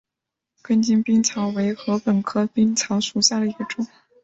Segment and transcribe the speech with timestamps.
[0.63, 3.85] 根茎冰草为禾本科冰草属下的一个种。